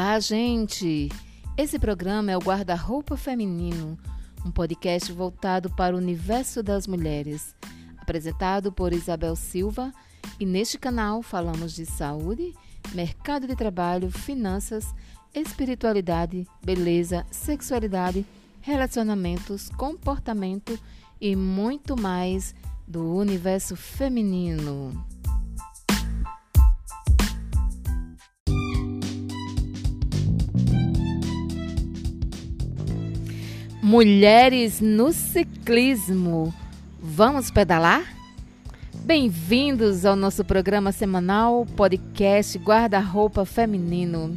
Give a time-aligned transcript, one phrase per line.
[0.00, 1.08] Olá, gente!
[1.56, 3.98] Esse programa é o Guarda-Roupa Feminino,
[4.46, 7.52] um podcast voltado para o universo das mulheres,
[8.00, 9.92] apresentado por Isabel Silva,
[10.38, 12.54] e neste canal falamos de saúde,
[12.94, 14.86] mercado de trabalho, finanças,
[15.34, 18.24] espiritualidade, beleza, sexualidade,
[18.60, 20.78] relacionamentos, comportamento
[21.20, 22.54] e muito mais
[22.86, 25.17] do universo feminino.
[33.90, 36.52] Mulheres no ciclismo.
[37.00, 38.04] Vamos pedalar?
[38.92, 44.36] Bem-vindos ao nosso programa semanal podcast Guarda-Roupa Feminino.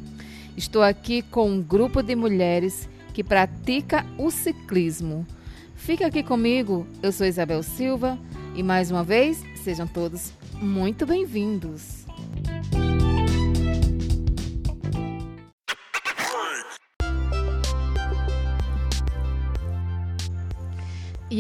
[0.56, 5.28] Estou aqui com um grupo de mulheres que pratica o ciclismo.
[5.76, 8.18] Fica aqui comigo, eu sou Isabel Silva
[8.56, 12.01] e mais uma vez sejam todos muito bem-vindos.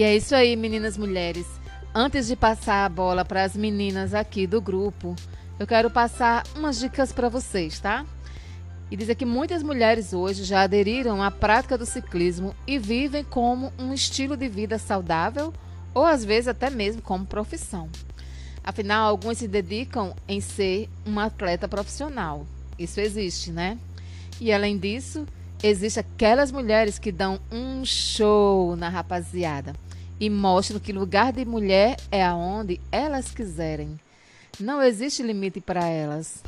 [0.01, 1.45] E é isso aí, meninas mulheres.
[1.93, 5.15] Antes de passar a bola para as meninas aqui do grupo,
[5.59, 8.03] eu quero passar umas dicas para vocês, tá?
[8.89, 13.71] E dizer que muitas mulheres hoje já aderiram à prática do ciclismo e vivem como
[13.77, 15.53] um estilo de vida saudável
[15.93, 17.87] ou às vezes até mesmo como profissão.
[18.63, 22.47] Afinal, alguns se dedicam em ser uma atleta profissional.
[22.75, 23.77] Isso existe, né?
[24.39, 25.27] E além disso,
[25.63, 29.75] Existem aquelas mulheres que dão um show na rapaziada
[30.21, 33.99] e mostram que lugar de mulher é aonde elas quiserem.
[34.59, 36.43] Não existe limite para elas.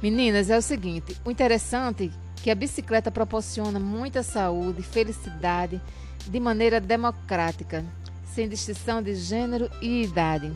[0.00, 5.80] Meninas, é o seguinte: o interessante é que a bicicleta proporciona muita saúde felicidade
[6.24, 7.84] de maneira democrática,
[8.32, 10.52] sem distinção de gênero e idade.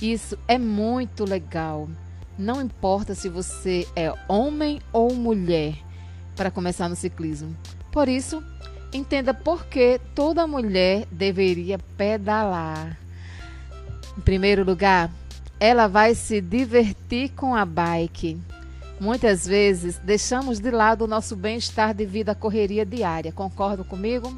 [0.00, 1.88] Isso é muito legal.
[2.36, 5.76] Não importa se você é homem ou mulher
[6.34, 7.56] para começar no ciclismo.
[7.92, 8.42] Por isso,
[8.92, 12.98] entenda por que toda mulher deveria pedalar.
[14.16, 15.10] Em primeiro lugar,
[15.58, 18.38] ela vai se divertir com a bike.
[19.00, 23.32] Muitas vezes deixamos de lado o nosso bem-estar devido à correria diária.
[23.32, 24.36] Concordam comigo?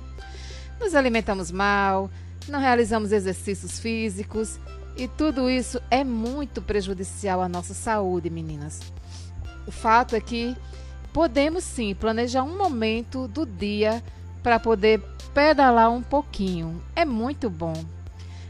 [0.80, 2.10] Nos alimentamos mal,
[2.48, 4.58] não realizamos exercícios físicos
[4.96, 8.80] e tudo isso é muito prejudicial à nossa saúde, meninas.
[9.66, 10.56] O fato é que
[11.12, 14.02] podemos sim planejar um momento do dia
[14.44, 15.00] para poder
[15.32, 16.80] pedalar um pouquinho.
[16.94, 17.72] É muito bom.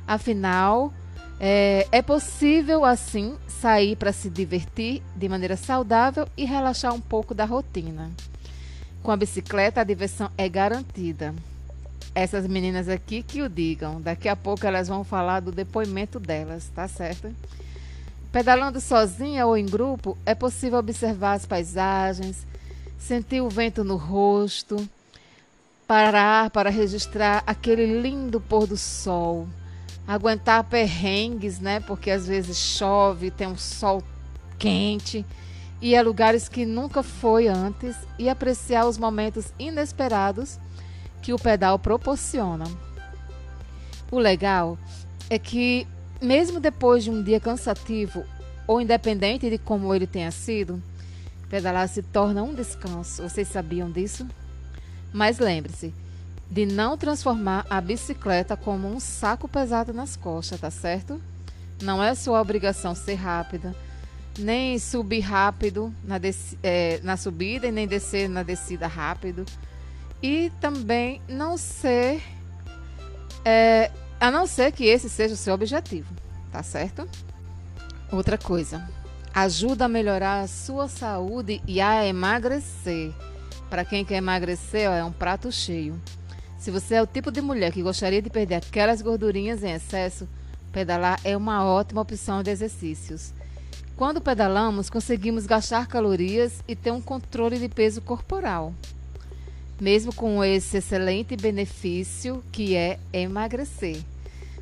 [0.06, 0.92] Afinal,
[1.38, 7.32] é, é possível assim sair para se divertir de maneira saudável e relaxar um pouco
[7.32, 8.10] da rotina.
[9.04, 11.32] Com a bicicleta, a diversão é garantida.
[12.12, 14.00] Essas meninas aqui que o digam.
[14.00, 17.32] Daqui a pouco elas vão falar do depoimento delas, tá certo?
[18.32, 22.44] Pedalando sozinha ou em grupo, é possível observar as paisagens,
[22.98, 24.76] sentir o vento no rosto,
[25.86, 29.46] parar para registrar aquele lindo pôr do sol,
[30.06, 31.80] aguentar perrengues, né?
[31.80, 34.02] Porque às vezes chove, tem um sol
[34.58, 35.24] quente,
[35.80, 40.58] ir a lugares que nunca foi antes e apreciar os momentos inesperados
[41.20, 42.64] que o pedal proporciona.
[44.10, 44.78] O legal
[45.28, 45.86] é que,
[46.20, 48.24] mesmo depois de um dia cansativo,
[48.66, 50.82] ou independente de como ele tenha sido,
[51.54, 53.22] Pedalar se torna um descanso.
[53.22, 54.26] Vocês sabiam disso?
[55.14, 55.94] Mas lembre-se
[56.50, 61.22] de não transformar a bicicleta como um saco pesado nas costas, tá certo?
[61.80, 63.76] Não é sua obrigação ser rápida,
[64.36, 66.16] nem subir rápido na,
[66.64, 69.44] é, na subida e nem descer na descida rápido.
[70.20, 72.20] E também não ser.
[73.44, 76.12] É, a não ser que esse seja o seu objetivo,
[76.50, 77.08] tá certo?
[78.10, 78.84] Outra coisa
[79.32, 83.14] ajuda a melhorar a sua saúde e a emagrecer.
[83.74, 86.00] Para quem quer emagrecer, ó, é um prato cheio.
[86.56, 90.28] Se você é o tipo de mulher que gostaria de perder aquelas gordurinhas em excesso,
[90.70, 93.34] pedalar é uma ótima opção de exercícios.
[93.96, 98.72] Quando pedalamos, conseguimos gastar calorias e ter um controle de peso corporal.
[99.80, 104.00] Mesmo com esse excelente benefício que é emagrecer.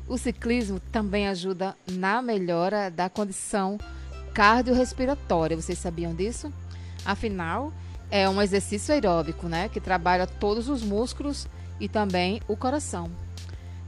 [0.07, 3.77] O ciclismo também ajuda na melhora da condição
[4.33, 5.55] cardiorrespiratória.
[5.55, 6.51] Vocês sabiam disso?
[7.05, 7.71] Afinal,
[8.13, 11.47] é um exercício aeróbico, né, que trabalha todos os músculos
[11.79, 13.09] e também o coração.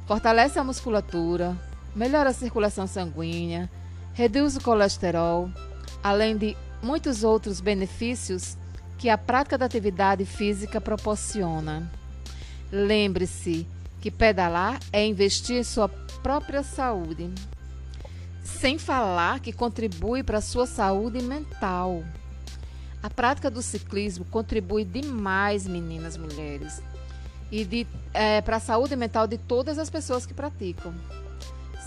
[0.08, 1.56] Fortalece a musculatura,
[1.96, 3.70] melhora a circulação sanguínea,
[4.14, 5.48] reduz o colesterol,
[6.04, 8.58] além de muitos outros benefícios
[8.98, 11.92] que a prática da atividade física proporciona.
[12.72, 13.68] Lembre-se
[14.02, 15.88] que pedalar é investir em sua
[16.24, 17.32] própria saúde.
[18.44, 22.04] Sem falar que contribui para a sua saúde mental.
[23.06, 26.82] A prática do ciclismo contribui demais, meninas, mulheres,
[27.52, 30.92] e é, para a saúde mental de todas as pessoas que praticam.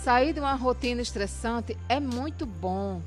[0.01, 3.01] Sair de uma rotina estressante é muito bom.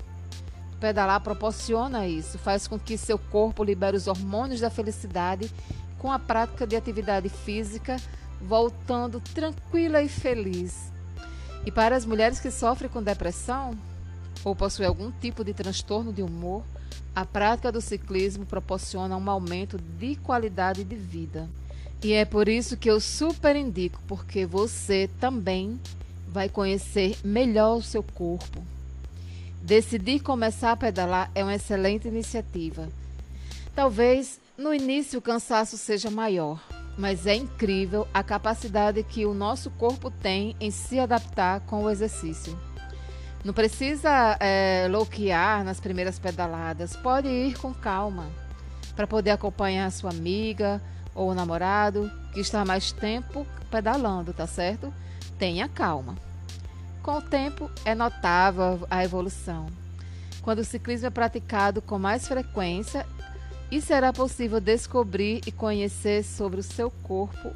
[0.78, 5.50] Pedalar proporciona isso, faz com que seu corpo libere os hormônios da felicidade
[5.98, 7.96] com a prática de atividade física,
[8.42, 10.92] voltando tranquila e feliz.
[11.64, 13.72] E para as mulheres que sofrem com depressão
[14.44, 16.62] ou possuem algum tipo de transtorno de humor,
[17.14, 21.48] a prática do ciclismo proporciona um aumento de qualidade de vida.
[22.02, 25.78] E é por isso que eu super indico, porque você também
[26.28, 28.62] vai conhecer melhor o seu corpo.
[29.62, 32.88] Decidir começar a pedalar é uma excelente iniciativa.
[33.74, 36.60] Talvez no início o cansaço seja maior,
[36.98, 41.90] mas é incrível a capacidade que o nosso corpo tem em se adaptar com o
[41.90, 42.58] exercício.
[43.44, 48.30] Não precisa é, loquear nas primeiras pedaladas, pode ir com calma
[48.94, 50.80] para poder acompanhar a sua amiga
[51.14, 54.94] ou o namorado que está mais tempo pedalando, tá certo?
[55.38, 56.14] Tenha calma.
[57.02, 59.66] Com o tempo é notável a evolução.
[60.40, 63.04] Quando o ciclismo é praticado com mais frequência,
[63.72, 67.50] e será possível descobrir e conhecer sobre o seu corpo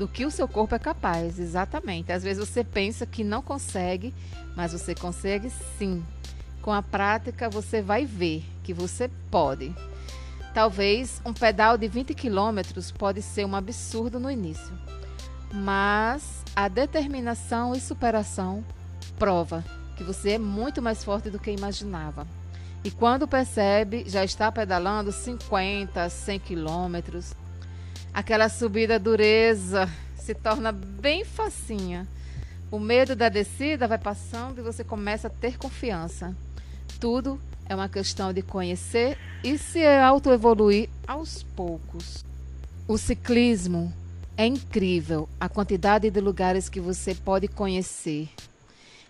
[0.00, 2.10] do que o seu corpo é capaz, exatamente.
[2.10, 4.14] Às vezes você pensa que não consegue,
[4.56, 6.02] mas você consegue sim.
[6.62, 9.74] Com a prática você vai ver que você pode.
[10.54, 14.72] Talvez um pedal de 20 quilômetros pode ser um absurdo no início,
[15.52, 18.64] mas a determinação e superação
[19.18, 19.62] prova
[19.98, 22.26] que você é muito mais forte do que imaginava.
[22.82, 27.34] E quando percebe, já está pedalando 50, 100 quilômetros
[28.12, 32.06] aquela subida dureza se torna bem facinha.
[32.70, 36.34] O medo da descida vai passando e você começa a ter confiança.
[37.00, 42.24] Tudo é uma questão de conhecer e se autoevoluir aos poucos.
[42.86, 43.92] O ciclismo
[44.36, 48.28] é incrível a quantidade de lugares que você pode conhecer,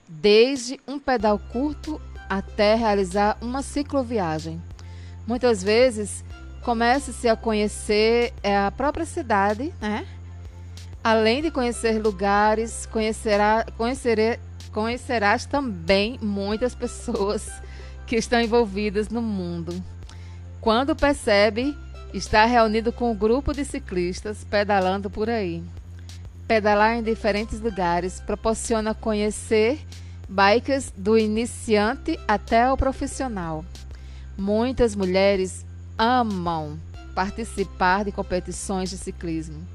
[0.08, 4.60] desde um pedal curto até realizar uma cicloviagem.
[5.26, 6.24] Muitas vezes
[6.62, 10.06] comece-se a conhecer é, a própria cidade, né?
[11.02, 14.38] Além de conhecer lugares, conhecerá, conhecerê,
[14.72, 17.50] conhecerás também muitas pessoas
[18.06, 19.82] que estão envolvidas no mundo.
[20.60, 21.76] Quando percebe,
[22.12, 25.62] está reunido com um grupo de ciclistas pedalando por aí.
[26.46, 29.80] Pedalar em diferentes lugares proporciona conhecer
[30.28, 33.64] bikes do iniciante até o profissional.
[34.36, 35.64] Muitas mulheres
[36.00, 36.80] amam
[37.14, 39.68] participar de competições de ciclismo,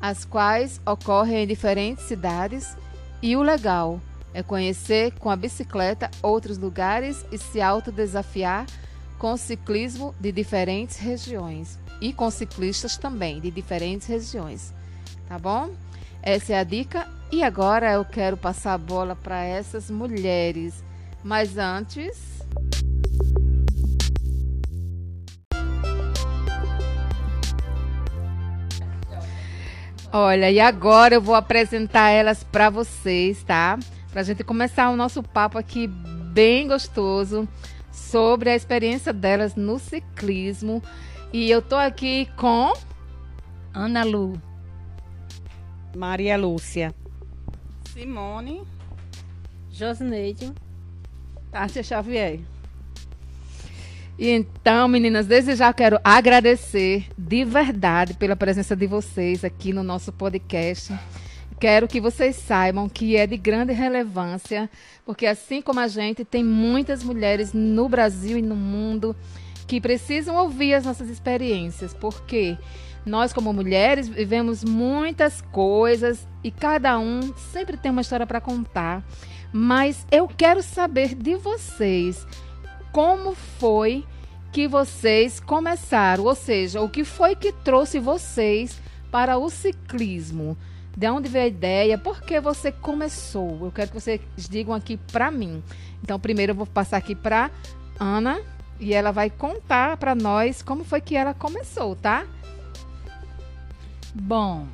[0.00, 2.74] as quais ocorrem em diferentes cidades,
[3.20, 4.00] e o legal
[4.32, 8.64] é conhecer com a bicicleta outros lugares e se autodesafiar
[9.18, 14.72] com ciclismo de diferentes regiões e com ciclistas também de diferentes regiões.
[15.28, 15.68] Tá bom?
[16.22, 20.82] Essa é a dica e agora eu quero passar a bola para essas mulheres.
[21.22, 22.39] Mas antes,
[30.12, 33.78] Olha, e agora eu vou apresentar elas para vocês, tá?
[34.10, 37.48] Para a gente começar o nosso papo aqui bem gostoso
[37.92, 40.82] sobre a experiência delas no ciclismo.
[41.32, 42.72] E eu tô aqui com
[43.72, 44.32] Ana Lu,
[45.96, 46.92] Maria Lúcia,
[47.92, 48.64] Simone,
[49.70, 50.52] Josineide,
[51.52, 52.40] Tássia Xavier.
[54.22, 60.12] Então, meninas, desde já quero agradecer de verdade pela presença de vocês aqui no nosso
[60.12, 60.92] podcast.
[61.58, 64.68] Quero que vocês saibam que é de grande relevância,
[65.06, 69.16] porque assim como a gente, tem muitas mulheres no Brasil e no mundo
[69.66, 72.58] que precisam ouvir as nossas experiências, porque
[73.06, 79.02] nós, como mulheres, vivemos muitas coisas e cada um sempre tem uma história para contar.
[79.50, 82.26] Mas eu quero saber de vocês
[82.92, 84.04] como foi
[84.52, 88.80] que vocês começaram, ou seja, o que foi que trouxe vocês
[89.10, 90.56] para o ciclismo?
[90.96, 91.98] De onde veio a ideia?
[91.98, 93.58] Por que você começou?
[93.62, 95.62] Eu quero que vocês digam aqui para mim.
[96.02, 97.50] Então, primeiro eu vou passar aqui para
[97.98, 98.40] Ana
[98.80, 102.26] e ela vai contar para nós como foi que ela começou, tá?
[104.12, 104.66] Bom,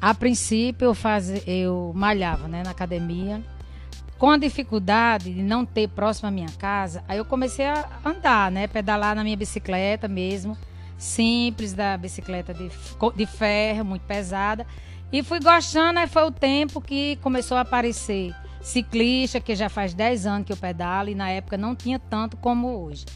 [0.00, 3.42] a princípio eu faz, eu malhava, né, na academia
[4.18, 8.50] com a dificuldade de não ter próximo à minha casa, aí eu comecei a andar,
[8.50, 8.66] né?
[8.66, 10.58] Pedalar na minha bicicleta mesmo,
[10.98, 12.68] simples, da bicicleta de,
[13.14, 14.66] de ferro, muito pesada.
[15.12, 19.94] E fui gostando, aí foi o tempo que começou a aparecer ciclista, que já faz
[19.94, 23.06] 10 anos que eu pedalo, e na época não tinha tanto como hoje.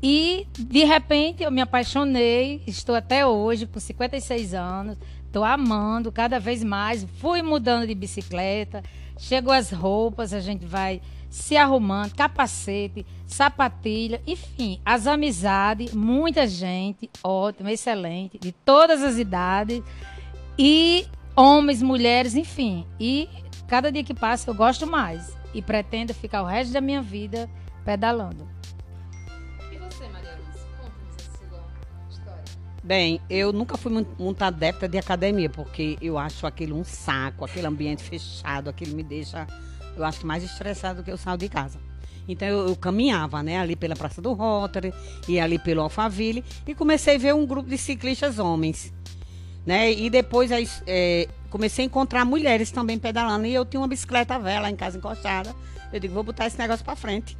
[0.00, 6.38] e de repente eu me apaixonei, estou até hoje com 56 anos, estou amando cada
[6.38, 8.82] vez mais, fui mudando de bicicleta,
[9.18, 17.10] chegou as roupas, a gente vai se arrumando, capacete, sapatilha, enfim, as amizades, muita gente,
[17.22, 19.82] ótima, excelente, de todas as idades,
[20.58, 21.06] e
[21.36, 22.86] homens, mulheres, enfim.
[22.98, 23.28] E
[23.68, 27.48] cada dia que passa eu gosto mais e pretendo ficar o resto da minha vida
[27.84, 28.57] pedalando.
[32.88, 37.66] Bem, eu nunca fui muito, adepta de academia, porque eu acho aquilo um saco, aquele
[37.66, 39.46] ambiente fechado, aquilo me deixa,
[39.94, 41.78] eu acho mais estressado do que eu saio de casa.
[42.26, 44.94] Então eu, eu caminhava, né, ali pela Praça do Rotary
[45.28, 48.90] e ali pelo Alphaville e comecei a ver um grupo de ciclistas homens,
[49.66, 49.92] né?
[49.92, 54.38] E depois aí, é, comecei a encontrar mulheres também pedalando e eu tinha uma bicicleta
[54.38, 55.54] velha em casa encostada.
[55.92, 57.36] Eu digo, vou botar esse negócio para frente.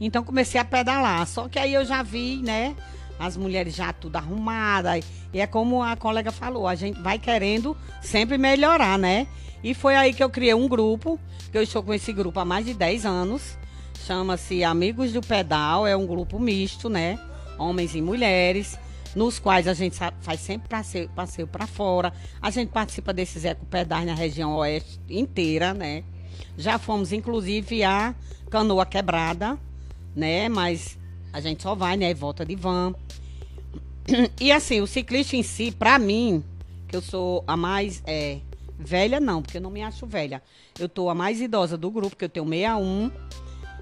[0.00, 1.26] Então comecei a pedalar.
[1.26, 2.76] Só que aí eu já vi, né?
[3.18, 5.04] As mulheres já tudo arrumadas.
[5.32, 9.26] E é como a colega falou, a gente vai querendo sempre melhorar, né?
[9.62, 11.18] E foi aí que eu criei um grupo,
[11.50, 13.58] que eu estou com esse grupo há mais de 10 anos.
[14.06, 17.18] Chama-se Amigos do Pedal, é um grupo misto, né?
[17.58, 18.78] Homens e mulheres,
[19.14, 22.12] nos quais a gente faz sempre passeio, passeio para fora.
[22.40, 26.04] A gente participa desses ecopedais na região oeste inteira, né?
[26.56, 28.14] Já fomos, inclusive, a
[28.48, 29.58] Canoa Quebrada,
[30.14, 30.48] né?
[30.48, 30.96] Mas
[31.32, 32.12] a gente só vai, né?
[32.14, 32.94] Volta de van.
[34.40, 36.42] E assim, o ciclista em si, pra mim,
[36.88, 38.38] que eu sou a mais é,
[38.78, 40.42] velha, não, porque eu não me acho velha.
[40.78, 43.10] Eu tô a mais idosa do grupo, que eu tenho 61.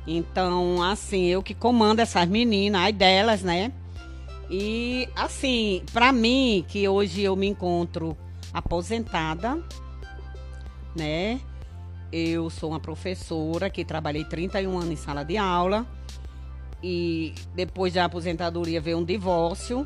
[0.06, 3.72] Então, assim, eu que comando essas meninas, ai delas, né?
[4.48, 8.16] E assim, pra mim, que hoje eu me encontro
[8.52, 9.60] aposentada,
[10.94, 11.40] né?
[12.12, 15.84] Eu sou uma professora que trabalhei 31 anos em sala de aula.
[16.88, 19.84] E depois da aposentadoria veio um divórcio.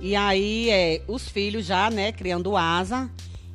[0.00, 3.10] E aí, é, os filhos já, né, criando asa.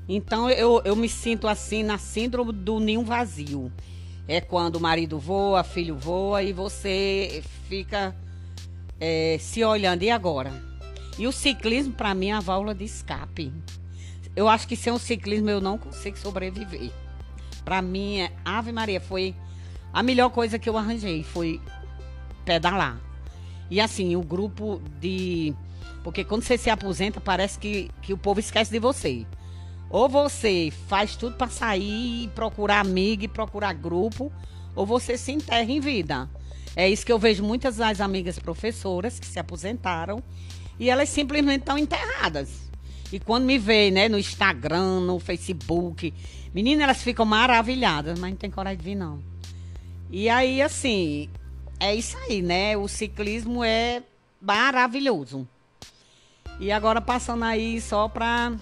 [0.09, 3.71] Então, eu, eu me sinto assim na síndrome do ninho vazio.
[4.27, 8.13] É quando o marido voa, filho voa e você fica
[8.99, 10.03] é, se olhando.
[10.03, 10.51] E agora?
[11.17, 13.53] E o ciclismo, para mim, é a válvula de escape.
[14.35, 16.91] Eu acho que sem o ciclismo eu não consigo sobreviver.
[17.63, 19.33] Para mim, é- Ave Maria foi
[19.93, 21.23] a melhor coisa que eu arranjei.
[21.23, 21.61] Foi
[22.45, 22.99] pedalar.
[23.69, 25.53] E assim, o grupo de.
[26.03, 29.25] Porque quando você se aposenta, parece que, que o povo esquece de você.
[29.89, 34.31] Ou você faz tudo para sair procurar amigo procurar grupo,
[34.75, 36.29] ou você se enterra em vida.
[36.75, 40.21] É isso que eu vejo muitas das amigas professoras que se aposentaram
[40.77, 42.65] e elas simplesmente estão enterradas.
[43.11, 46.13] E quando me veem, né, no Instagram, no Facebook,
[46.53, 49.23] menina, elas ficam maravilhadas, mas não tem coragem de vir, não.
[50.11, 51.29] E aí, assim,
[51.79, 52.77] é isso aí, né?
[52.77, 54.03] O ciclismo é
[54.41, 55.47] maravilhoso.
[56.59, 58.53] E agora passando aí só pra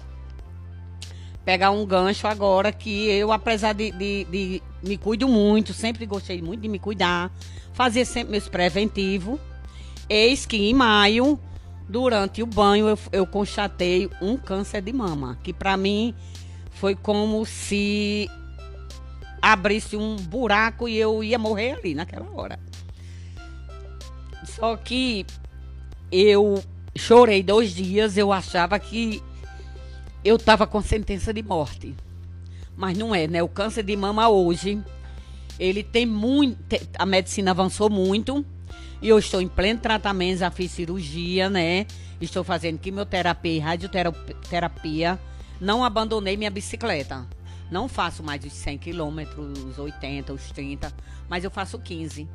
[1.45, 6.41] pegar um gancho agora que eu, apesar de, de, de me cuido muito, sempre gostei
[6.41, 7.31] muito de me cuidar,
[7.73, 9.39] fazia sempre meus preventivos.
[10.09, 11.39] Eis que em maio,
[11.87, 16.15] durante o banho, eu, eu constatei um câncer de mama, que pra mim
[16.71, 18.29] foi como se
[19.41, 22.57] abrisse um buraco e eu ia morrer ali naquela hora.
[24.63, 25.25] Só que
[26.09, 26.63] eu
[26.95, 29.21] chorei dois dias, eu achava que
[30.23, 31.93] eu estava com sentença de morte.
[32.73, 33.43] Mas não é, né?
[33.43, 34.81] O câncer de mama hoje,
[35.59, 36.57] ele tem muito.
[36.97, 38.45] A medicina avançou muito.
[39.01, 41.85] E eu estou em pleno tratamento, já fiz cirurgia, né?
[42.21, 45.19] Estou fazendo quimioterapia e radioterapia.
[45.59, 47.27] Não abandonei minha bicicleta.
[47.69, 50.89] Não faço mais os 100 quilômetros, os 80, os 30,
[51.27, 52.29] mas eu faço 15.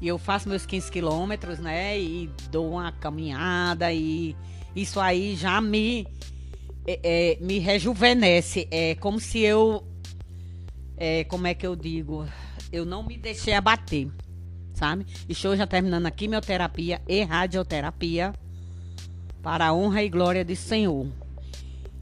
[0.00, 1.98] E eu faço meus 15 quilômetros, né?
[1.98, 4.36] E dou uma caminhada e
[4.74, 6.06] isso aí já me
[6.86, 8.66] é, é, me rejuvenesce.
[8.70, 9.86] É como se eu.
[10.96, 12.26] É, como é que eu digo?
[12.72, 14.08] Eu não me deixei abater,
[14.72, 15.06] sabe?
[15.28, 18.32] Estou já terminando a quimioterapia e radioterapia
[19.42, 21.06] para a honra e glória do Senhor.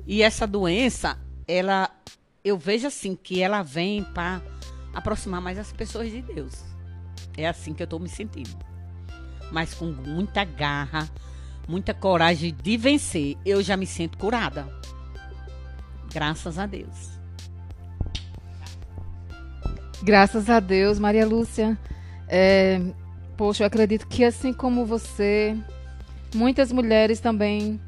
[0.06, 1.90] E essa doença, ela.
[2.44, 4.40] Eu vejo assim que ela vem para
[4.94, 6.75] aproximar mais as pessoas de Deus.
[7.36, 8.56] É assim que eu estou me sentindo.
[9.52, 11.08] Mas com muita garra,
[11.68, 14.68] muita coragem de vencer, eu já me sinto curada.
[16.12, 17.16] Graças a Deus.
[20.02, 21.78] Graças a Deus, Maria Lúcia.
[22.28, 22.80] É,
[23.36, 25.56] poxa, eu acredito que assim como você,
[26.34, 27.80] muitas mulheres também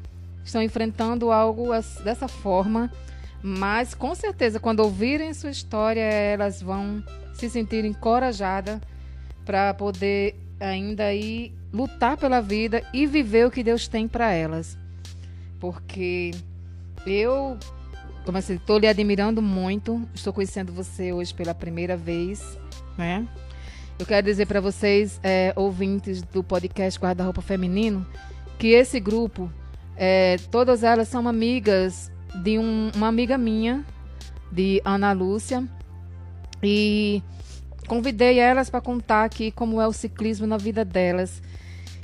[0.43, 1.69] estão enfrentando algo
[2.03, 2.91] dessa forma.
[3.41, 7.03] Mas com certeza, quando ouvirem sua história, elas vão
[7.33, 8.81] se sentir encorajadas
[9.49, 14.77] para poder ainda aí lutar pela vida e viver o que Deus tem para elas.
[15.59, 16.35] Porque
[17.03, 17.57] eu,
[18.23, 22.59] como assim, estou lhe admirando muito, estou conhecendo você hoje pela primeira vez,
[22.95, 23.27] né?
[23.97, 28.05] Eu quero dizer para vocês, é, ouvintes do podcast Guarda-Roupa Feminino,
[28.59, 29.51] que esse grupo,
[29.97, 32.11] é, todas elas são amigas
[32.43, 33.83] de um, uma amiga minha,
[34.51, 35.67] de Ana Lúcia,
[36.61, 37.23] e
[37.89, 41.41] convidei elas para contar aqui como é o ciclismo na vida delas.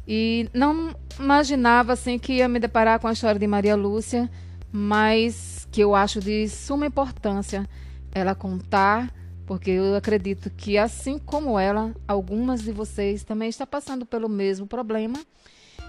[0.08, 4.30] E não imaginava assim que ia me deparar com a história de Maria Lúcia,
[4.72, 7.70] mas que eu acho de suma importância
[8.12, 9.14] ela contar
[9.46, 14.66] porque eu acredito que, assim como ela, algumas de vocês também estão passando pelo mesmo
[14.66, 15.20] problema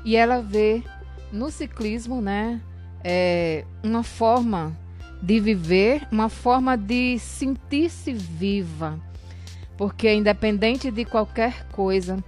[0.05, 0.83] e ela vê
[1.33, 2.61] no ciclismo, né,
[3.03, 4.77] é, uma forma
[5.23, 9.01] de viver, uma forma de sentir-se viva,
[9.77, 12.23] porque independente de qualquer coisa,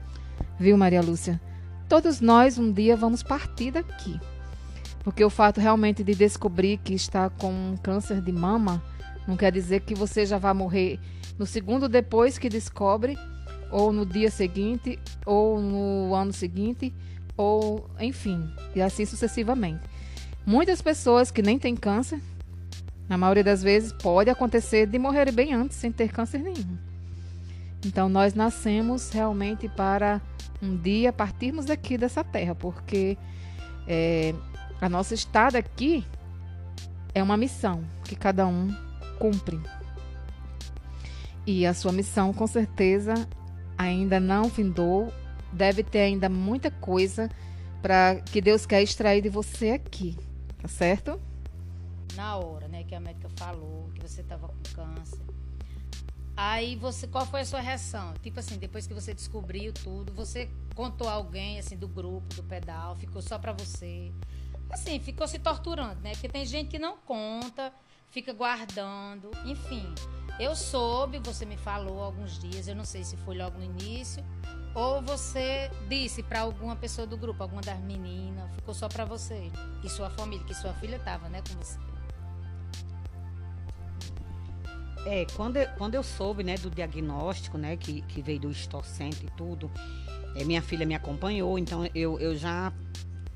[0.59, 1.41] viu, Maria Lúcia,
[1.89, 4.21] todos nós um dia vamos partir daqui,
[5.03, 8.83] porque o fato realmente de descobrir que está com câncer de mama
[9.27, 10.99] não quer dizer que você já vai morrer
[11.39, 13.17] no segundo depois que descobre,
[13.71, 16.93] ou no dia seguinte, ou no ano seguinte,
[17.37, 19.83] ou enfim, e assim sucessivamente.
[20.45, 22.21] Muitas pessoas que nem têm câncer,
[23.09, 26.88] na maioria das vezes, pode acontecer de morrer bem antes, sem ter câncer nenhum.
[27.85, 30.21] Então, nós nascemos realmente para
[30.61, 33.17] um dia partirmos daqui dessa terra, porque
[33.87, 34.35] é,
[34.81, 36.05] a nossa estada aqui
[37.15, 38.75] é uma missão que cada um
[39.19, 39.61] cumpre.
[41.47, 43.15] E a sua missão, com certeza,
[43.77, 45.13] ainda não findou.
[45.53, 47.31] Deve ter ainda muita coisa
[47.81, 50.17] para que Deus quer extrair de você aqui,
[50.61, 51.19] tá certo?
[52.15, 55.28] Na hora, né, que a médica falou que você estava com câncer.
[56.41, 58.15] Aí você, qual foi a sua reação?
[58.23, 62.45] Tipo assim, depois que você descobriu tudo, você contou a alguém assim do grupo, do
[62.45, 64.13] pedal, ficou só para você.
[64.71, 66.13] Assim, ficou se torturando, né?
[66.13, 67.73] Porque tem gente que não conta,
[68.13, 69.93] fica guardando, enfim.
[70.39, 74.25] Eu soube, você me falou alguns dias, eu não sei se foi logo no início,
[74.77, 79.51] ou você disse para alguma pessoa do grupo, alguma das meninas, ficou só para você,
[79.83, 81.88] que sua família, que sua filha estava, né, com você.
[85.07, 89.25] É, quando eu, quando eu soube, né, do diagnóstico, né, que, que veio do estorcente
[89.25, 89.71] e tudo,
[90.35, 92.73] é, minha filha me acompanhou, então eu, eu já,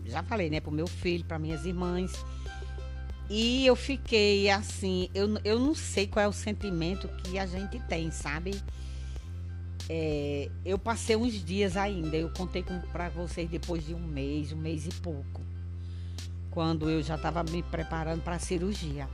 [0.04, 2.12] já falei, né, pro meu filho, para minhas irmãs,
[3.30, 7.78] e eu fiquei assim, eu, eu não sei qual é o sentimento que a gente
[7.80, 8.60] tem, sabe?
[9.88, 14.56] É, eu passei uns dias ainda, eu contei para vocês depois de um mês, um
[14.56, 15.40] mês e pouco,
[16.50, 19.08] quando eu já estava me preparando para a cirurgia.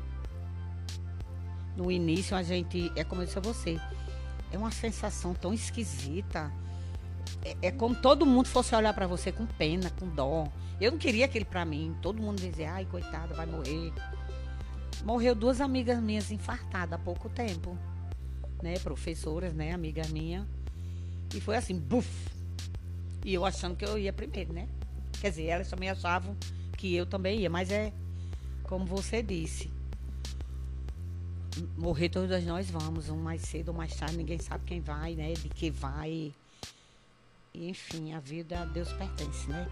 [1.78, 3.80] No início a gente, é como eu disse a você,
[4.50, 6.52] é uma sensação tão esquisita.
[7.44, 10.48] É, é como todo mundo fosse olhar para você com pena, com dó.
[10.80, 11.94] Eu não queria aquele para mim.
[12.02, 13.92] Todo mundo dizia, ai, coitada, vai morrer.
[15.04, 17.78] Morreu duas amigas minhas infartadas há pouco tempo.
[18.60, 18.76] Né?
[18.80, 19.70] Professoras, né?
[19.70, 20.48] Amiga minha.
[21.32, 22.08] E foi assim, buf!
[23.24, 24.66] E eu achando que eu ia primeiro, né?
[25.20, 26.36] Quer dizer, elas também achavam
[26.76, 27.92] que eu também ia, mas é
[28.64, 29.77] como você disse.
[31.76, 35.32] Morrer todas nós vamos, um mais cedo ou mais tarde, ninguém sabe quem vai, né?
[35.32, 36.32] De que vai.
[37.54, 39.66] E, enfim, a vida a Deus pertence, né?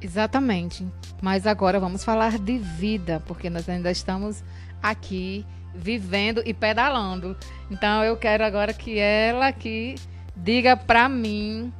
[0.00, 0.86] Exatamente.
[1.20, 4.42] Mas agora vamos falar de vida, porque nós ainda estamos
[4.82, 7.36] aqui vivendo e pedalando.
[7.70, 9.96] Então eu quero agora que ela aqui
[10.34, 11.72] diga para mim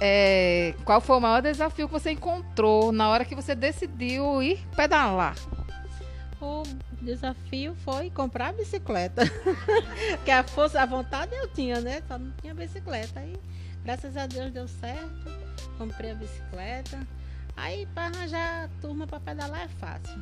[0.00, 4.58] é, qual foi o maior desafio que você encontrou na hora que você decidiu ir
[4.76, 5.36] pedalar.
[6.40, 6.62] O
[7.04, 9.22] desafio foi comprar a bicicleta.
[10.24, 12.02] que a força, a vontade eu tinha, né?
[12.08, 13.20] Só não tinha bicicleta.
[13.20, 13.36] Aí,
[13.84, 15.30] graças a Deus deu certo.
[15.78, 17.06] Comprei a bicicleta.
[17.56, 20.20] Aí para arranjar turma para pedalar é fácil.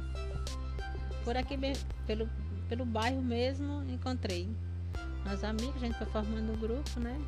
[1.24, 1.58] Por aqui
[2.06, 2.28] pelo,
[2.68, 4.48] pelo bairro mesmo encontrei.
[5.24, 7.18] Meus amigos, a gente foi formando um grupo, né?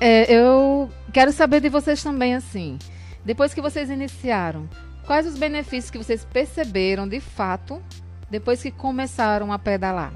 [0.00, 2.78] É, eu quero saber de vocês também, assim.
[3.24, 4.68] Depois que vocês iniciaram,
[5.08, 7.82] quais os benefícios que vocês perceberam de fato
[8.30, 10.12] depois que começaram a pedalar?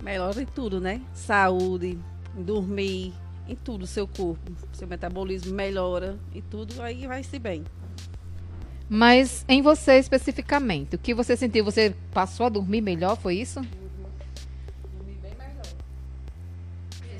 [0.00, 1.02] Melhora em tudo, né?
[1.12, 1.98] Saúde,
[2.32, 3.12] dormir,
[3.48, 4.52] em tudo seu corpo.
[4.72, 7.64] Seu metabolismo melhora e tudo, aí vai se bem.
[8.88, 11.64] Mas em você especificamente, o que você sentiu?
[11.64, 13.60] Você passou a dormir melhor, foi isso?
[14.96, 15.66] Dormir bem melhor.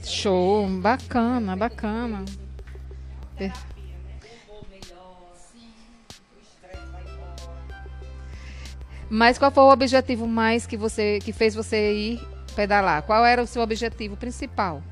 [0.05, 2.25] Show, bacana, bacana.
[3.37, 3.51] É.
[9.09, 13.03] Mas qual foi o objetivo mais que você que fez você ir pedalar?
[13.03, 14.83] Qual era o seu objetivo principal?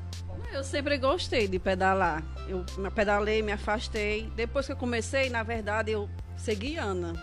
[0.53, 2.23] Eu sempre gostei de pedalar.
[2.47, 4.31] Eu me pedalei, me afastei.
[4.35, 7.13] Depois que eu comecei, na verdade, eu segui Ana.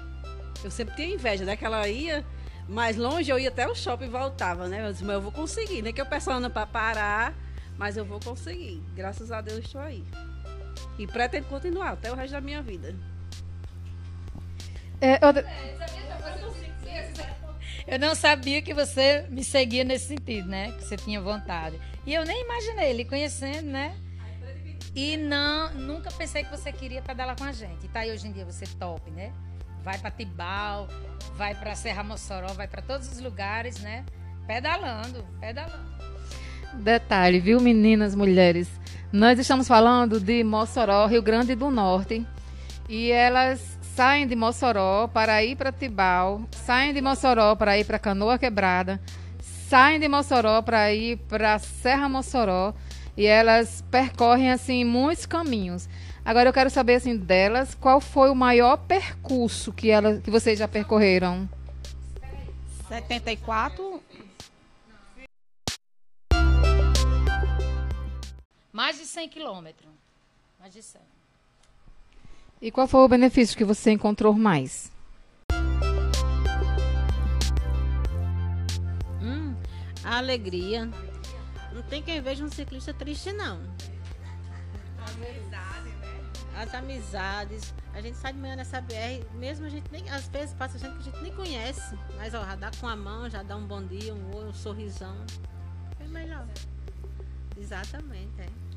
[0.62, 1.56] Eu sempre tinha inveja, né?
[1.56, 2.24] Que ela ia
[2.68, 4.86] mais longe, eu ia até o shopping e voltava, né?
[4.86, 5.80] Eu disse, mas eu vou conseguir.
[5.80, 7.34] Nem que eu peço a Ana para parar,
[7.78, 8.82] mas eu vou conseguir.
[8.94, 10.04] Graças a Deus estou aí.
[10.98, 12.94] E pretendo continuar até o resto da minha vida.
[15.00, 15.32] É, eu...
[17.86, 20.72] eu não sabia que você me seguia nesse sentido, né?
[20.72, 21.78] Que você tinha vontade.
[22.06, 23.94] E eu nem imaginei ele conhecendo, né?
[24.94, 27.86] E não, nunca pensei que você queria pedalar com a gente.
[27.86, 29.32] E tá aí hoje em dia você top, né?
[29.82, 30.86] Vai para Tibau,
[31.34, 34.04] vai para Serra Mossoró, vai para todos os lugares, né?
[34.46, 35.92] Pedalando, pedalando.
[36.74, 38.68] Detalhe, viu, meninas, mulheres?
[39.12, 42.26] Nós estamos falando de Mossoró, Rio Grande do Norte.
[42.88, 47.98] E elas saem de Mossoró para ir para Tibau, saem de Mossoró para ir para
[47.98, 49.00] Canoa Quebrada,
[49.68, 52.74] saem de Mossoró para ir para Serra Mossoró
[53.16, 55.88] e elas percorrem assim muitos caminhos.
[56.24, 60.58] Agora eu quero saber assim delas, qual foi o maior percurso que elas que vocês
[60.58, 61.48] já percorreram?
[62.88, 64.02] 74
[68.72, 69.90] Mais de 100 quilômetros.
[70.58, 71.21] Mais de 100.
[72.62, 74.88] E qual foi o benefício que você encontrou mais?
[79.20, 79.56] Hum,
[80.04, 80.88] a alegria.
[81.72, 83.60] Não tem quem veja um ciclista triste, não.
[86.56, 87.74] As amizades.
[87.92, 90.08] A gente sai de manhã nessa BR, mesmo a gente nem.
[90.08, 91.98] Às vezes passa gente que a gente nem conhece.
[92.16, 95.16] Mas ó, já dá com a mão, já dá um bom dia, um um sorrisão.
[95.98, 96.46] É melhor.
[97.58, 98.71] Exatamente, é.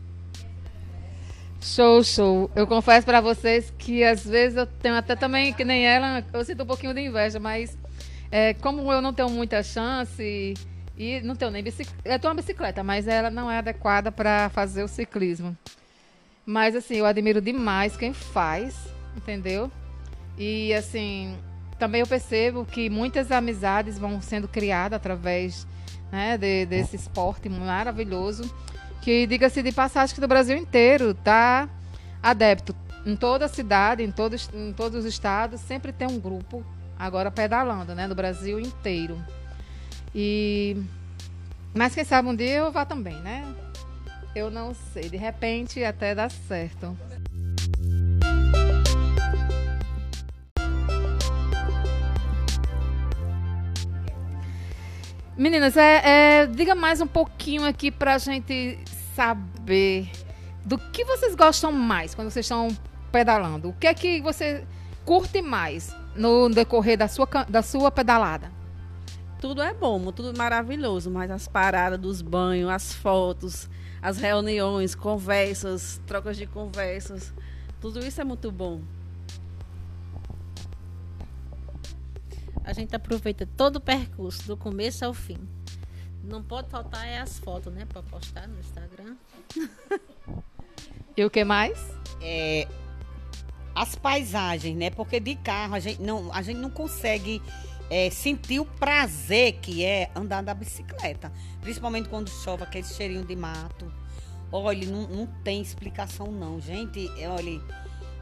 [1.65, 2.51] Show, show.
[2.56, 6.45] Eu confesso para vocês que às vezes eu tenho até também, que nem ela, eu
[6.45, 7.75] sinto um pouquinho de inveja, mas
[8.30, 10.54] é, como eu não tenho muita chance
[10.95, 14.47] e não tenho nem bicicleta, eu tenho uma bicicleta, mas ela não é adequada para
[14.49, 15.58] fazer o ciclismo.
[16.45, 18.78] Mas assim, eu admiro demais quem faz,
[19.17, 19.71] entendeu?
[20.38, 21.36] E assim,
[21.80, 25.65] também eu percebo que muitas amizades vão sendo criadas através
[26.12, 28.54] né, de, desse esporte maravilhoso
[29.06, 31.70] que diga-se de passagem que do Brasil inteiro tá
[32.24, 32.76] adepto.
[33.06, 36.65] Em toda a cidade, em todos, em todos os estados, sempre tem um grupo
[36.98, 38.08] agora pedalando, né?
[38.08, 39.24] No Brasil inteiro.
[40.13, 40.76] E
[41.72, 43.46] mas quem sabe um dia eu vá também, né?
[44.34, 46.98] Eu não sei, de repente até dá certo.
[55.38, 58.80] Meninas, é, é, diga mais um pouquinho aqui pra gente
[59.15, 60.12] saber
[60.65, 62.67] do que vocês gostam mais quando vocês estão
[63.12, 63.69] pedalando.
[63.69, 64.65] O que é que você
[65.06, 68.51] curte mais no decorrer da sua, da sua pedalada?
[69.39, 73.69] Tudo é bom, tudo maravilhoso, mas as paradas dos banhos, as fotos,
[74.01, 77.34] as reuniões, conversas, trocas de conversas,
[77.80, 78.82] tudo isso é muito bom.
[82.63, 85.38] A gente aproveita todo o percurso, do começo ao fim.
[86.28, 87.86] Não pode faltar é as fotos, né?
[87.86, 89.16] Para postar no Instagram.
[91.16, 91.80] e o que mais?
[92.22, 92.68] É,
[93.74, 94.90] as paisagens, né?
[94.90, 97.42] Porque de carro a gente não, a gente não consegue
[97.90, 101.32] é, sentir o prazer que é andar na bicicleta.
[101.62, 103.92] Principalmente quando chove, aquele cheirinho de mato.
[104.52, 107.10] Olha, não, não tem explicação não, gente.
[107.28, 107.62] Olha,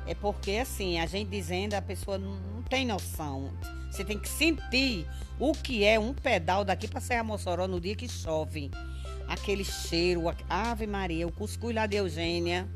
[0.06, 3.52] é porque assim, a gente dizendo, a pessoa não, tem noção.
[3.90, 5.08] Você tem que sentir
[5.40, 8.72] o que é um pedal daqui para Serra Mossoró no dia que chove.
[9.28, 12.68] Aquele cheiro, Ave Maria, o cuscuz lá de Eugênia.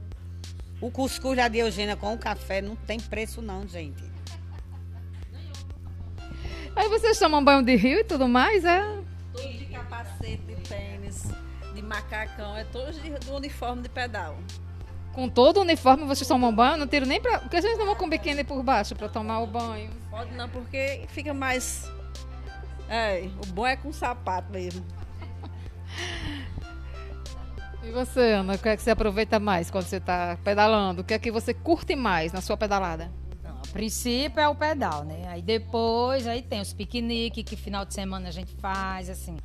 [0.80, 4.04] O cuscuz lá de Eugênia com o café não tem preço não, gente.
[6.76, 8.82] Aí vocês tomam banho de rio e tudo mais, é?
[9.34, 11.28] Tudo de capacete, de tênis,
[11.74, 12.92] de macacão, é todo
[13.26, 14.38] do uniforme de pedal.
[15.18, 16.78] Com todo o uniforme vocês tomam banho?
[16.78, 17.40] Não tiro nem pra.
[17.40, 19.90] Porque a gente não vai com biquíni por baixo para tomar o banho.
[20.12, 21.92] Pode não, porque fica mais.
[22.88, 24.86] É, o bom é com sapato mesmo.
[27.84, 31.02] E você, Ana, o que é que você aproveita mais quando você está pedalando?
[31.02, 33.10] O que é que você curte mais na sua pedalada?
[33.42, 35.26] Não, a princípio é o pedal, né?
[35.30, 39.38] Aí depois aí tem os piqueniques que final de semana a gente faz, assim.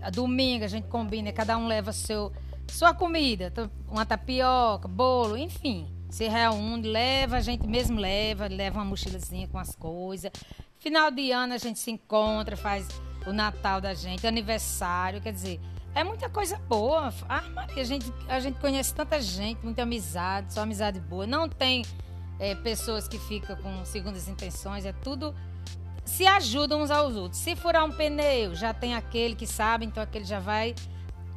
[0.00, 2.32] A domingo a gente combina, cada um leva seu
[2.68, 3.52] sua comida,
[3.88, 9.58] uma tapioca, bolo, enfim se reúne, leva, a gente mesmo leva, leva uma mochilazinha com
[9.58, 10.30] as coisas.
[10.78, 12.88] Final de ano a gente se encontra, faz
[13.26, 15.60] o Natal da gente, aniversário, quer dizer,
[15.94, 17.12] é muita coisa boa.
[17.28, 21.26] Ah, Maria, a gente, a gente conhece tanta gente, muita amizade, só amizade boa.
[21.26, 21.84] Não tem
[22.38, 25.34] é, pessoas que ficam com segundas intenções, é tudo
[26.04, 27.38] se ajudam uns aos outros.
[27.38, 30.74] Se furar um pneu, já tem aquele que sabe, então aquele já vai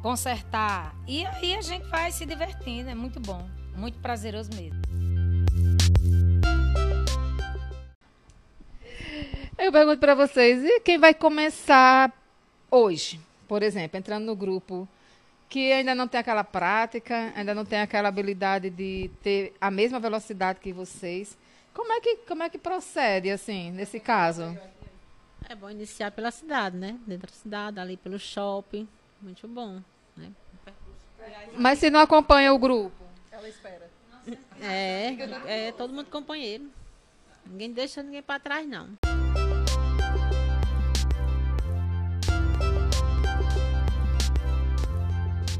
[0.02, 0.94] consertar.
[1.06, 4.82] E aí a gente vai se divertindo, é muito bom, muito prazeroso mesmo.
[9.56, 12.12] Eu pergunto para vocês, e quem vai começar
[12.68, 14.88] hoje, por exemplo, entrando no grupo
[15.48, 20.00] que ainda não tem aquela prática, ainda não tem aquela habilidade de ter a mesma
[20.00, 21.38] velocidade que vocês.
[21.74, 24.58] Como é que, como é que procede, assim, nesse caso?
[25.48, 26.98] É bom iniciar pela cidade, né?
[27.06, 28.88] Dentro da cidade, ali pelo shopping.
[29.20, 29.80] Muito bom.
[30.16, 30.32] Né?
[31.56, 32.92] Mas se não acompanha o grupo?
[33.30, 33.90] Ela espera.
[34.60, 36.70] É, é todo mundo companheiro.
[37.44, 38.90] Ninguém deixa ninguém para trás, não.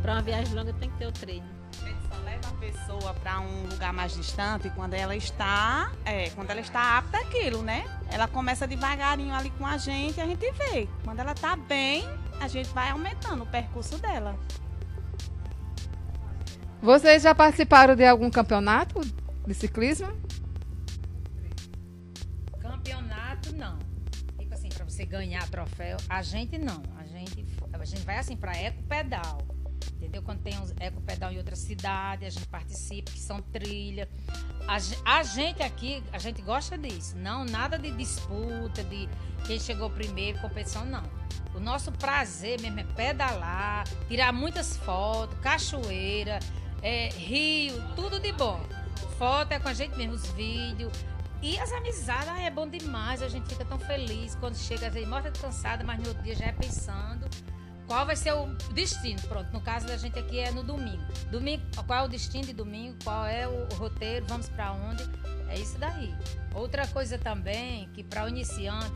[0.00, 1.46] Para uma viagem longa tem que ter o treino.
[1.80, 6.30] A gente só leva a pessoa para um lugar mais distante quando ela está, é,
[6.30, 7.84] quando ela está apta àquilo, né?
[8.10, 10.88] Ela começa devagarinho ali com a gente, a gente vê.
[11.04, 12.04] Quando ela está bem,
[12.42, 14.36] a gente vai aumentando o percurso dela.
[16.80, 19.00] Vocês já participaram de algum campeonato
[19.46, 20.08] de ciclismo?
[22.58, 23.78] Campeonato não.
[24.36, 26.82] Tipo assim, para você ganhar troféu, a gente não.
[26.98, 29.38] A gente, a gente vai assim para eco pedal.
[30.02, 30.20] Entendeu?
[30.20, 34.08] Quando tem uns eco pedal em outra cidade, a gente participa, que são trilha.
[34.66, 37.16] A, a gente aqui, a gente gosta disso.
[37.16, 39.08] Não, nada de disputa, de
[39.46, 41.04] quem chegou primeiro, competição, não.
[41.54, 46.40] O nosso prazer mesmo é pedalar, tirar muitas fotos, cachoeira,
[46.82, 48.60] é, rio, tudo de bom.
[49.16, 50.92] Foto é com a gente mesmo, os vídeos.
[51.40, 54.94] E as amizades, ah, é bom demais, a gente fica tão feliz quando chega, às
[54.94, 57.28] vezes morta cansada, mas no outro dia já é pensando
[57.92, 59.20] qual vai ser o destino.
[59.28, 61.04] Pronto, no caso da gente aqui é no domingo.
[61.30, 62.96] Domingo, qual é o destino de domingo?
[63.04, 64.24] Qual é o, o roteiro?
[64.26, 65.02] Vamos para onde?
[65.46, 66.14] É isso daí.
[66.54, 68.94] Outra coisa também que para o iniciante,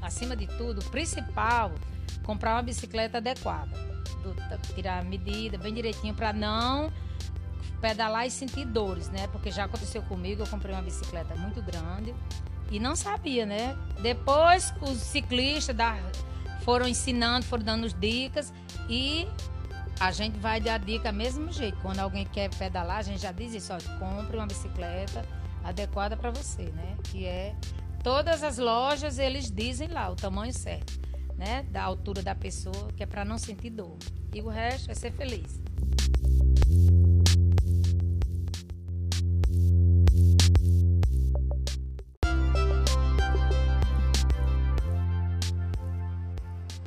[0.00, 1.72] acima de tudo, o principal,
[2.22, 3.76] comprar uma bicicleta adequada.
[4.22, 4.36] Do-
[4.76, 6.92] tirar a medida bem direitinho para não
[7.80, 9.26] pedalar e sentir dores, né?
[9.32, 12.14] Porque já aconteceu comigo, eu comprei uma bicicleta muito grande
[12.70, 13.76] e não sabia, né?
[14.00, 15.98] Depois os ciclistas da,
[16.66, 18.52] foram ensinando, foram dando dicas
[18.90, 19.28] e
[20.00, 21.78] a gente vai dar dica mesmo jeito.
[21.80, 25.24] Quando alguém quer pedalar, a gente já diz isso, ó, compre uma bicicleta
[25.62, 26.96] adequada para você, né?
[27.04, 27.54] Que é
[28.02, 31.00] todas as lojas eles dizem lá o tamanho certo,
[31.36, 31.62] né?
[31.70, 33.96] Da altura da pessoa, que é para não sentir dor.
[34.34, 35.60] E o resto é ser feliz.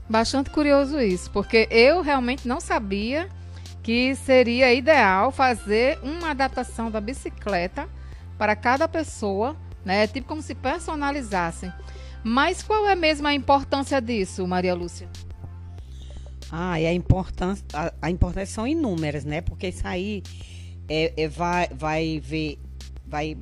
[0.10, 3.30] Bastante curioso isso, porque eu realmente não sabia
[3.84, 7.88] que seria ideal fazer uma adaptação da bicicleta
[8.38, 10.08] para cada pessoa, né?
[10.08, 11.72] Tipo como se personalizassem.
[12.24, 15.08] Mas qual é mesmo a importância disso, Maria Lúcia?
[16.52, 19.42] Ah, e a importância, a, a importância são inúmeras, né?
[19.42, 20.24] Porque isso aí
[20.88, 22.58] é, é, vai, vai ver,
[23.06, 23.38] vai,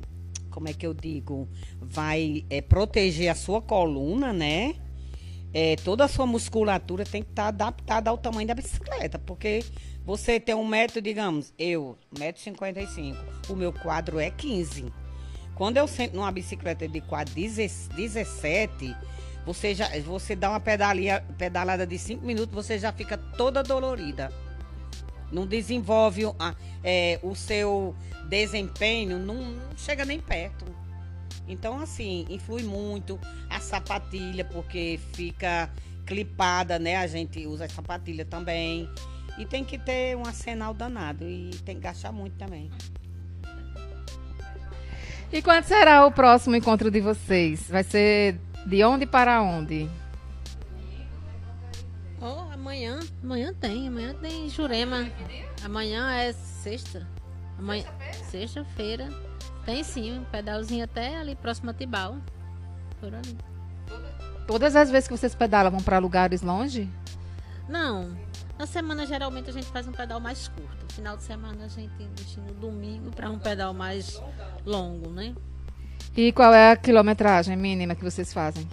[0.50, 1.48] como é que eu digo?
[1.80, 4.74] Vai é, proteger a sua coluna, né?
[5.52, 9.64] É, toda a sua musculatura tem que estar adaptada ao tamanho da bicicleta, porque
[10.04, 13.16] você tem um metro, digamos, eu, 1,55m,
[13.48, 14.92] o meu quadro é 15.
[15.54, 18.94] Quando eu sento numa bicicleta de quadro 17,
[19.44, 24.30] você já você dá uma pedalia, pedalada de 5 minutos, você já fica toda dolorida.
[25.32, 27.94] Não desenvolve o- a- é, o seu
[28.28, 30.64] desempenho, não, não chega nem perto.
[31.48, 35.70] Então, assim, influi muito a sapatilha, porque fica
[36.04, 36.96] clipada, né?
[36.96, 38.88] A gente usa a sapatilha também.
[39.38, 41.24] E tem que ter um arsenal danado.
[41.28, 42.70] E tem que gastar muito também.
[45.32, 47.68] E quando será o próximo encontro de vocês?
[47.68, 49.88] Vai ser de onde para onde?
[52.20, 55.08] Oh, amanhã, amanhã tem, amanhã tem Jurema.
[55.64, 57.06] Amanhã é sexta.
[57.58, 57.84] Amanhã,
[58.30, 59.08] sexta-feira.
[59.68, 62.16] Tem sim, um pedalzinho até ali próximo a Tibau.
[62.98, 63.36] Por ali.
[64.46, 66.88] Todas as vezes que vocês pedalam vão para lugares longe?
[67.68, 68.16] Não.
[68.58, 70.94] Na semana geralmente a gente faz um pedal mais curto.
[70.94, 74.18] Final de semana a gente deixa no domingo para um pedal mais
[74.64, 75.34] longo, né?
[76.16, 78.66] E qual é a quilometragem mínima que vocês fazem?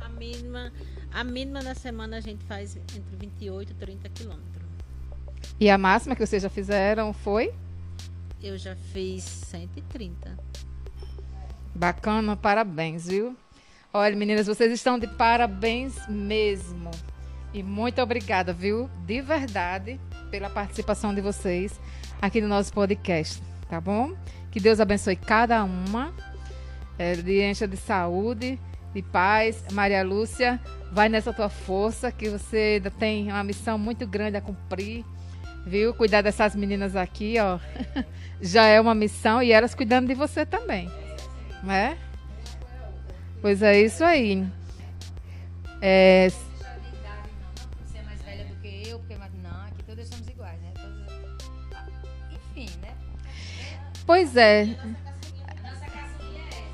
[0.00, 0.72] A mínima,
[1.12, 4.66] a mínima na semana a gente faz entre 28 e 30 quilômetros.
[5.60, 7.54] E a máxima que vocês já fizeram foi?
[8.42, 10.38] Eu já fiz 130.
[11.74, 13.36] Bacana, parabéns, viu?
[13.92, 16.90] Olha, meninas, vocês estão de parabéns mesmo.
[17.52, 18.88] E muito obrigada, viu?
[19.04, 19.98] De verdade,
[20.30, 21.80] pela participação de vocês
[22.22, 24.14] aqui no nosso podcast, tá bom?
[24.52, 26.14] Que Deus abençoe cada uma,
[26.98, 28.58] eh, lhe encha de saúde,
[28.94, 29.64] de paz.
[29.72, 30.60] Maria Lúcia,
[30.92, 35.04] vai nessa tua força, que você ainda tem uma missão muito grande a cumprir.
[35.68, 35.92] Viu?
[35.92, 37.58] Cuidar dessas meninas aqui, ó.
[38.40, 40.90] Já é uma missão e elas cuidando de você também.
[41.62, 41.98] Né?
[43.42, 44.46] Pois é isso aí.
[45.82, 46.28] É,
[47.84, 50.72] Você é mais velha do que eu, porque mais não, aqui todas somos iguais, né?
[51.74, 51.86] Ah,
[52.32, 52.94] Enfim, né?
[54.06, 54.62] pois é.
[54.62, 55.84] É essa,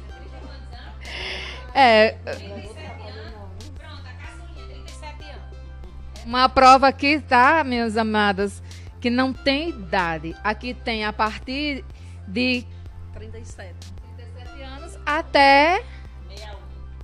[0.06, 1.74] 30 quantos anos?
[1.74, 2.78] É, 37
[3.08, 3.72] anos.
[3.76, 6.24] Pronto, a caçulinha, 37 anos.
[6.24, 8.62] Uma prova aqui, tá, meus amados,
[9.04, 10.34] que não tem idade.
[10.42, 11.84] Aqui tem a partir
[12.26, 12.64] de
[13.12, 13.74] 37.
[14.16, 15.84] 37 anos até
[16.30, 16.56] 61.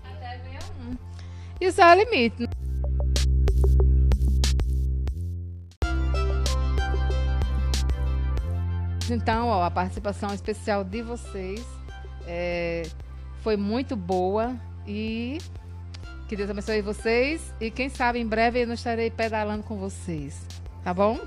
[0.04, 0.96] Até 61.
[1.60, 2.48] Isso é o limite.
[9.10, 11.62] Então, ó, a participação especial de vocês
[12.26, 12.84] é,
[13.42, 15.36] foi muito boa e
[16.26, 20.46] que Deus abençoe vocês e quem sabe em breve eu não estarei pedalando com vocês,
[20.82, 21.18] tá bom?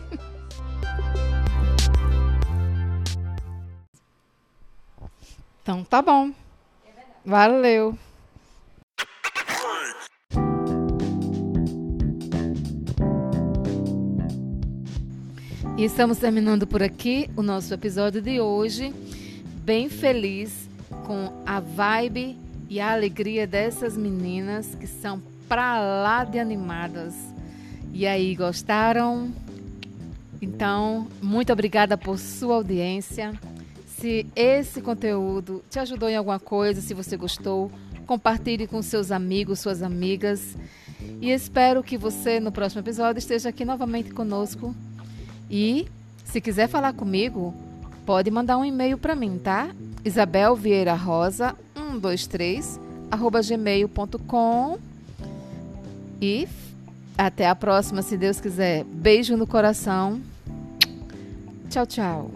[5.64, 6.30] Então tá bom.
[7.26, 7.98] Valeu.
[15.78, 18.94] E estamos terminando por aqui o nosso episódio de hoje,
[19.64, 20.70] bem feliz
[21.08, 22.38] com a vibe
[22.70, 27.16] e a alegria dessas meninas que são pra lá de animadas.
[27.94, 29.32] E aí, gostaram?
[30.42, 33.32] Então, muito obrigada por sua audiência.
[34.04, 37.72] Se esse conteúdo te ajudou em alguma coisa, se você gostou,
[38.06, 40.58] compartilhe com seus amigos, suas amigas.
[41.22, 44.76] E espero que você, no próximo episódio, esteja aqui novamente conosco.
[45.50, 45.88] E,
[46.26, 47.54] se quiser falar comigo,
[48.06, 49.70] pode mandar um e-mail para mim, tá?
[50.04, 54.80] Isabel Vieira Rosa 123 arroba gmail.com
[56.22, 56.46] e
[57.18, 58.84] até a próxima, se Deus quiser.
[58.84, 60.20] Beijo no coração.
[61.70, 62.32] Tchau, tchau.